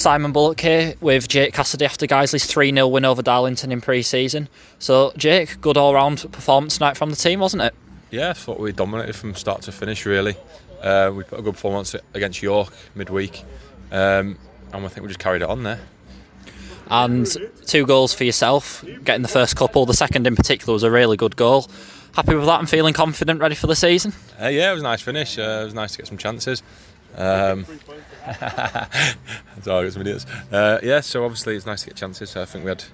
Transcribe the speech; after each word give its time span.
Simon 0.00 0.32
Bullock 0.32 0.58
here 0.60 0.94
with 1.02 1.28
Jake 1.28 1.52
Cassidy 1.52 1.84
after 1.84 2.06
Guiseley's 2.06 2.46
3 2.46 2.72
0 2.72 2.88
win 2.88 3.04
over 3.04 3.20
Darlington 3.20 3.70
in 3.70 3.82
pre 3.82 4.00
season. 4.00 4.48
So, 4.78 5.12
Jake, 5.14 5.60
good 5.60 5.76
all 5.76 5.92
round 5.92 6.20
performance 6.32 6.78
tonight 6.78 6.96
from 6.96 7.10
the 7.10 7.16
team, 7.16 7.38
wasn't 7.40 7.64
it? 7.64 7.74
Yeah, 8.10 8.30
I 8.30 8.32
thought 8.32 8.58
we 8.58 8.72
dominated 8.72 9.14
from 9.14 9.34
start 9.34 9.60
to 9.62 9.72
finish, 9.72 10.06
really. 10.06 10.36
Uh, 10.80 11.12
we 11.14 11.22
put 11.22 11.38
a 11.38 11.42
good 11.42 11.52
performance 11.52 11.94
against 12.14 12.40
York 12.40 12.72
midweek, 12.94 13.44
um, 13.92 14.38
and 14.72 14.86
I 14.86 14.88
think 14.88 15.02
we 15.02 15.08
just 15.08 15.20
carried 15.20 15.42
it 15.42 15.50
on 15.50 15.64
there. 15.64 15.80
And 16.90 17.28
two 17.66 17.84
goals 17.84 18.14
for 18.14 18.24
yourself, 18.24 18.82
getting 19.04 19.20
the 19.20 19.28
first 19.28 19.54
couple. 19.54 19.84
The 19.84 19.92
second, 19.92 20.26
in 20.26 20.34
particular, 20.34 20.72
was 20.72 20.82
a 20.82 20.90
really 20.90 21.18
good 21.18 21.36
goal. 21.36 21.68
Happy 22.14 22.34
with 22.34 22.46
that 22.46 22.58
and 22.58 22.70
feeling 22.70 22.94
confident, 22.94 23.38
ready 23.38 23.54
for 23.54 23.66
the 23.66 23.76
season? 23.76 24.14
Uh, 24.40 24.48
yeah, 24.48 24.70
it 24.70 24.72
was 24.72 24.80
a 24.80 24.84
nice 24.84 25.02
finish. 25.02 25.38
Uh, 25.38 25.60
it 25.60 25.64
was 25.66 25.74
nice 25.74 25.92
to 25.92 25.98
get 25.98 26.06
some 26.06 26.16
chances. 26.18 26.62
Um, 27.16 27.66
sorry, 29.62 29.90
some 29.90 30.02
idiots. 30.02 30.26
Uh, 30.52 30.78
yeah, 30.82 31.00
so 31.00 31.24
obviously 31.24 31.56
it's 31.56 31.66
nice 31.66 31.82
to 31.82 31.88
get 31.88 31.96
chances. 31.96 32.30
So 32.30 32.42
I 32.42 32.44
think 32.44 32.64
we 32.64 32.68
had 32.68 32.84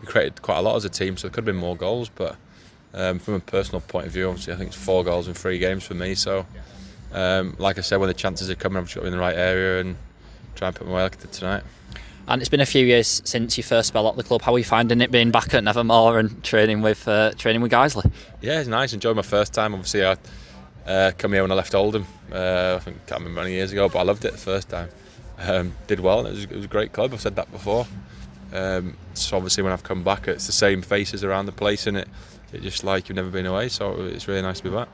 we 0.00 0.06
created 0.06 0.42
quite 0.42 0.58
a 0.58 0.62
lot 0.62 0.76
as 0.76 0.84
a 0.84 0.88
team, 0.88 1.16
so 1.16 1.28
there 1.28 1.32
could 1.32 1.46
have 1.46 1.54
been 1.54 1.56
more 1.56 1.76
goals. 1.76 2.08
But 2.08 2.36
um, 2.94 3.18
from 3.18 3.34
a 3.34 3.40
personal 3.40 3.80
point 3.80 4.06
of 4.06 4.12
view, 4.12 4.28
obviously 4.28 4.52
I 4.52 4.56
think 4.56 4.68
it's 4.68 4.82
four 4.84 5.04
goals 5.04 5.28
in 5.28 5.34
three 5.34 5.58
games 5.58 5.84
for 5.84 5.94
me. 5.94 6.14
So, 6.14 6.46
um, 7.12 7.56
like 7.58 7.78
I 7.78 7.82
said, 7.82 7.98
when 7.98 8.08
the 8.08 8.14
chances 8.14 8.50
are 8.50 8.54
coming, 8.54 8.78
I've 8.78 8.84
just 8.84 8.96
got 8.96 9.02
to 9.02 9.04
be 9.04 9.08
in 9.08 9.12
the 9.12 9.20
right 9.20 9.36
area 9.36 9.80
and 9.80 9.96
try 10.54 10.68
and 10.68 10.76
put 10.76 10.86
my 10.86 10.94
way 10.94 11.02
like 11.02 11.16
I 11.18 11.20
did 11.20 11.32
tonight. 11.32 11.62
And 12.28 12.40
it's 12.40 12.48
been 12.48 12.60
a 12.60 12.66
few 12.66 12.86
years 12.86 13.22
since 13.24 13.56
you 13.56 13.64
first 13.64 13.88
spell 13.88 14.08
at 14.08 14.16
the 14.16 14.22
club. 14.22 14.42
How 14.42 14.54
are 14.54 14.58
you 14.58 14.64
finding 14.64 15.00
it 15.00 15.10
being 15.10 15.32
back 15.32 15.52
at 15.52 15.64
Nethermoor 15.64 16.20
and 16.20 16.44
training 16.44 16.80
with 16.80 17.08
uh, 17.08 17.32
training 17.32 17.60
with 17.60 17.72
Guiseley? 17.72 18.10
Yeah, 18.40 18.60
it's 18.60 18.68
nice. 18.68 18.92
Enjoyed 18.92 19.16
my 19.16 19.22
first 19.22 19.52
time. 19.52 19.74
Obviously, 19.74 20.04
I 20.04 20.16
uh, 20.86 21.12
come 21.16 21.32
here 21.32 21.42
when 21.42 21.52
I 21.52 21.54
left 21.54 21.74
Oldham. 21.74 22.06
Uh, 22.32 22.76
I 22.76 22.84
think 22.84 23.06
can't 23.06 23.20
remember 23.20 23.42
many 23.42 23.54
years 23.54 23.72
ago, 23.72 23.88
but 23.88 23.98
I 23.98 24.02
loved 24.02 24.24
it 24.24 24.32
the 24.32 24.38
first 24.38 24.68
time. 24.68 24.88
Um, 25.38 25.74
did 25.86 26.00
well. 26.00 26.26
It 26.26 26.32
was, 26.32 26.44
it 26.44 26.52
was, 26.52 26.64
a 26.64 26.68
great 26.68 26.92
club. 26.92 27.12
I've 27.14 27.20
said 27.20 27.36
that 27.36 27.50
before. 27.50 27.86
Um, 28.52 28.96
so 29.14 29.36
obviously, 29.36 29.62
when 29.62 29.72
I've 29.72 29.84
come 29.84 30.02
back, 30.02 30.28
it's 30.28 30.46
the 30.46 30.52
same 30.52 30.82
faces 30.82 31.24
around 31.24 31.46
the 31.46 31.52
place, 31.52 31.86
and 31.86 31.96
it 31.96 32.08
it's 32.52 32.64
just 32.64 32.84
like 32.84 33.08
you've 33.08 33.16
never 33.16 33.30
been 33.30 33.46
away. 33.46 33.68
So 33.68 34.02
it's 34.02 34.26
really 34.28 34.42
nice 34.42 34.58
to 34.58 34.64
be 34.64 34.70
back. 34.70 34.88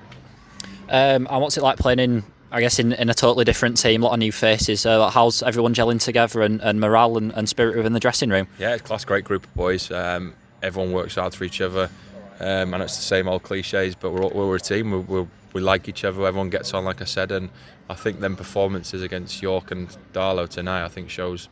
Um, 0.89 1.27
and 1.31 1.41
what's 1.41 1.57
it 1.57 1.63
like 1.63 1.79
playing 1.79 1.99
in 1.99 2.23
I 2.51 2.61
guess 2.61 2.79
in, 2.79 2.93
in 2.93 3.11
a 3.11 3.15
totally 3.15 3.45
different 3.45 3.77
team, 3.77 4.03
a 4.03 4.07
lot 4.07 4.13
of 4.13 4.19
new 4.19 4.33
faces. 4.33 4.87
Uh, 4.87 5.11
how's 5.11 5.43
everyone 5.43 5.75
gelling 5.75 6.01
together 6.01 6.43
and, 6.43 6.61
and 6.61 6.81
morale 6.81 7.17
and, 7.17 7.33
and, 7.33 7.49
spirit 7.49 7.77
within 7.77 7.93
the 7.93 8.01
dressing 8.01 8.31
room? 8.31 8.47
Yeah, 8.59 8.75
it's 8.75 8.83
a 8.83 8.85
class, 8.85 9.05
great 9.05 9.25
group 9.25 9.45
of 9.45 9.55
boys. 9.55 9.91
Um, 9.91 10.35
everyone 10.63 10.93
works 10.93 11.17
hard 11.17 11.35
for 11.35 11.45
each 11.45 11.61
other. 11.61 11.91
Um, 12.39 12.75
and 12.75 12.83
it's 12.83 12.97
the 12.97 13.03
same 13.03 13.29
old 13.29 13.43
cliches, 13.43 13.95
but 13.95 14.11
we're, 14.11 14.29
we're 14.29 14.57
a 14.57 14.61
team. 14.61 14.91
We, 14.91 14.99
we, 14.99 15.27
we 15.55 15.61
like 15.61 15.89
each 15.89 16.05
other. 16.05 16.27
Everyone 16.27 16.51
gets 16.51 16.75
on, 16.75 16.85
like 16.85 17.01
I 17.01 17.07
said, 17.07 17.33
and 17.33 17.49
I 17.89 17.95
think 17.95 18.21
them 18.21 18.37
performances 18.37 19.03
against 19.03 19.41
York 19.41 19.71
and 19.71 19.89
Darlo 20.13 20.49
tonight, 20.49 20.85
I 20.85 20.89
think 20.89 21.09
shows 21.09 21.49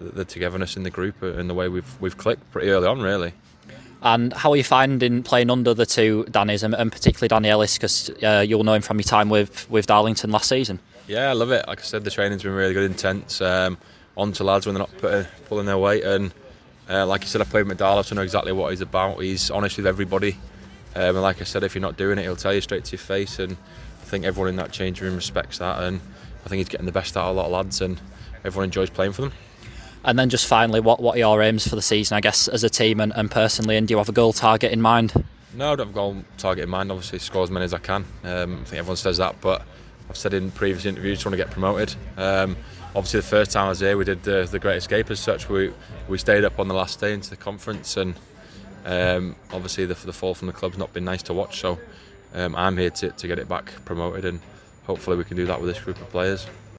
the, 0.00 0.06
the 0.10 0.24
togetherness 0.24 0.76
in 0.76 0.84
the 0.84 0.90
group 0.90 1.22
and 1.22 1.50
the 1.50 1.54
way 1.54 1.68
we've 1.68 2.00
we've 2.00 2.16
clicked 2.16 2.50
pretty 2.50 2.70
early 2.70 2.86
on, 2.86 3.00
really. 3.00 3.34
And 4.02 4.32
how 4.32 4.50
are 4.50 4.56
you 4.56 4.64
finding 4.64 5.22
playing 5.22 5.50
under 5.50 5.74
the 5.74 5.86
two 5.86 6.24
Dannys, 6.30 6.64
and, 6.64 6.74
and 6.74 6.90
particularly 6.90 7.28
Danny 7.28 7.48
Ellis, 7.48 7.76
because 7.76 8.10
uh, 8.22 8.44
you'll 8.46 8.64
know 8.64 8.74
him 8.74 8.82
from 8.82 8.98
your 8.98 9.04
time 9.04 9.28
with, 9.28 9.70
with 9.70 9.86
Darlington 9.86 10.32
last 10.32 10.48
season? 10.48 10.80
Yeah, 11.06 11.30
I 11.30 11.34
love 11.34 11.52
it. 11.52 11.68
Like 11.68 11.80
I 11.80 11.84
said, 11.84 12.02
the 12.02 12.10
training's 12.10 12.42
been 12.42 12.52
really 12.52 12.74
good, 12.74 12.90
intense. 12.90 13.40
Um, 13.40 13.78
on 14.16 14.32
to 14.32 14.44
lads 14.44 14.66
when 14.66 14.74
they're 14.74 14.82
not 14.82 14.96
putting, 14.98 15.24
pulling 15.46 15.66
their 15.66 15.78
weight. 15.78 16.02
And 16.04 16.34
uh, 16.92 17.06
like 17.06 17.22
you 17.22 17.26
said, 17.26 17.40
I 17.40 17.44
played 17.44 17.66
with 17.66 17.78
Darlo, 17.78 18.04
so 18.04 18.14
I 18.14 18.16
know 18.16 18.22
exactly 18.22 18.52
what 18.52 18.70
he's 18.70 18.82
about. 18.82 19.20
He's 19.22 19.50
honest 19.50 19.76
with 19.76 19.86
everybody. 19.86 20.32
Um, 20.94 21.16
and 21.16 21.22
like 21.22 21.40
I 21.40 21.44
said, 21.44 21.62
if 21.62 21.74
you're 21.74 21.82
not 21.82 21.96
doing 21.96 22.18
it, 22.18 22.22
he'll 22.22 22.36
tell 22.36 22.52
you 22.52 22.60
straight 22.60 22.84
to 22.84 22.92
your 22.92 22.98
face. 22.98 23.38
And 23.38 23.56
I 24.02 24.04
think 24.04 24.24
everyone 24.24 24.50
in 24.50 24.56
that 24.56 24.72
change 24.72 25.00
room 25.00 25.14
respects 25.14 25.58
that. 25.58 25.82
And 25.82 26.00
I 26.44 26.48
think 26.48 26.58
he's 26.58 26.68
getting 26.68 26.86
the 26.86 26.92
best 26.92 27.16
out 27.16 27.30
of 27.30 27.36
a 27.36 27.38
lot 27.38 27.46
of 27.46 27.52
lads, 27.52 27.80
and 27.80 28.00
everyone 28.44 28.64
enjoys 28.64 28.90
playing 28.90 29.12
for 29.12 29.22
them. 29.22 29.32
And 30.04 30.18
then 30.18 30.28
just 30.28 30.46
finally, 30.46 30.80
what, 30.80 31.00
what 31.00 31.16
are 31.16 31.18
your 31.18 31.40
aims 31.40 31.66
for 31.66 31.76
the 31.76 31.82
season, 31.82 32.16
I 32.16 32.20
guess, 32.20 32.48
as 32.48 32.64
a 32.64 32.68
team 32.68 33.00
and, 33.00 33.12
and 33.14 33.30
personally? 33.30 33.76
And 33.76 33.88
do 33.88 33.94
you 33.94 33.98
have 33.98 34.08
a 34.08 34.12
goal 34.12 34.32
target 34.32 34.72
in 34.72 34.82
mind? 34.82 35.24
No, 35.54 35.72
I 35.72 35.76
don't 35.76 35.86
have 35.86 35.90
a 35.90 35.92
goal 35.92 36.16
target 36.38 36.64
in 36.64 36.70
mind. 36.70 36.90
Obviously, 36.90 37.20
score 37.20 37.44
as 37.44 37.50
many 37.50 37.64
as 37.64 37.72
I 37.72 37.78
can. 37.78 38.04
Um, 38.24 38.60
I 38.62 38.64
think 38.64 38.78
everyone 38.80 38.96
says 38.96 39.18
that, 39.18 39.40
but 39.40 39.62
I've 40.12 40.18
said 40.18 40.34
in 40.34 40.50
previous 40.50 40.84
interviews, 40.84 41.24
want 41.24 41.32
to 41.32 41.38
get 41.38 41.50
promoted. 41.50 41.94
Um, 42.18 42.54
obviously, 42.94 43.20
the 43.20 43.26
first 43.26 43.50
time 43.50 43.64
I 43.64 43.68
was 43.70 43.80
here, 43.80 43.96
we 43.96 44.04
did 44.04 44.22
the, 44.24 44.46
the 44.50 44.58
Great 44.58 44.76
Escape 44.76 45.10
as 45.10 45.18
such. 45.18 45.48
We 45.48 45.72
we 46.06 46.18
stayed 46.18 46.44
up 46.44 46.58
on 46.58 46.68
the 46.68 46.74
last 46.74 47.00
day 47.00 47.14
into 47.14 47.30
the 47.30 47.36
conference, 47.36 47.96
and 47.96 48.14
um, 48.84 49.36
obviously 49.54 49.86
the, 49.86 49.94
the 49.94 50.12
fall 50.12 50.34
from 50.34 50.48
the 50.48 50.52
club's 50.52 50.76
not 50.76 50.92
been 50.92 51.06
nice 51.06 51.22
to 51.22 51.32
watch. 51.32 51.60
So 51.60 51.78
um, 52.34 52.54
I'm 52.56 52.76
here 52.76 52.90
to, 52.90 53.08
to 53.08 53.26
get 53.26 53.38
it 53.38 53.48
back 53.48 53.72
promoted, 53.86 54.26
and 54.26 54.40
hopefully 54.84 55.16
we 55.16 55.24
can 55.24 55.38
do 55.38 55.46
that 55.46 55.58
with 55.58 55.74
this 55.74 55.82
group 55.82 55.98
of 55.98 56.10
players. 56.10 56.46